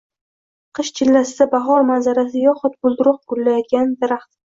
[0.77, 4.27] Qish chillasida bahor manzarasi yoxud bulduruq "gullatgan" daraxtlar